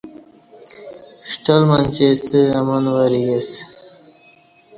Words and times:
ݜٹلہ 1.29 1.65
منچی 1.69 2.07
ستہ 2.19 2.41
امان 2.59 2.85
وریک 2.95 3.29
اسہ 3.37 3.61